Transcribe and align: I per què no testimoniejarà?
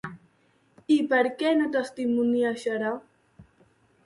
I 0.95 0.97
per 1.11 1.19
què 1.41 1.51
no 1.59 1.67
testimoniejarà? 1.75 2.97